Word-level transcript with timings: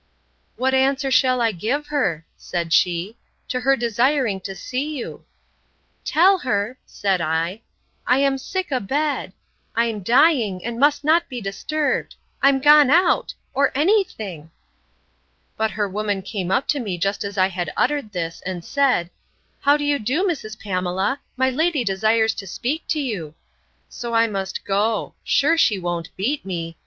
What 0.55 0.73
answer 0.73 1.11
shall 1.11 1.41
I 1.41 1.51
give 1.51 1.85
her, 1.93 2.25
said 2.35 2.73
she, 2.73 3.17
to 3.49 3.59
her 3.59 3.75
desiring 3.77 4.41
to 4.41 4.55
see 4.55 4.97
you?—Tell 4.97 6.39
her, 6.39 6.79
said 6.87 7.21
I, 7.21 7.61
I 8.07 8.17
am 8.17 8.39
sick 8.39 8.71
a 8.71 8.79
bed; 8.79 9.31
I'm 9.75 10.01
dying, 10.01 10.65
and 10.65 10.79
must 10.79 11.03
not 11.03 11.29
be 11.29 11.39
disturbed; 11.39 12.15
I'm 12.41 12.59
gone 12.59 12.89
out—or 12.89 13.71
any 13.75 14.03
thing. 14.03 14.49
But 15.55 15.69
her 15.69 15.87
woman 15.87 16.23
came 16.23 16.49
up 16.49 16.67
to 16.69 16.79
me 16.79 16.97
just 16.97 17.23
as 17.23 17.37
I 17.37 17.49
had 17.49 17.71
uttered 17.77 18.11
this, 18.11 18.41
and 18.43 18.65
said, 18.65 19.11
How 19.59 19.77
do 19.77 19.83
you 19.83 19.99
do, 19.99 20.23
Mrs. 20.23 20.59
Pamela? 20.59 21.19
My 21.37 21.51
lady 21.51 21.83
desires 21.83 22.33
to 22.37 22.47
speak 22.47 22.87
to 22.87 22.99
you. 22.99 23.35
So 23.87 24.15
I 24.15 24.25
must 24.25 24.65
go.—Sure 24.65 25.59
she 25.59 25.77
won't 25.77 26.09
beat 26.15 26.43
me! 26.43 26.75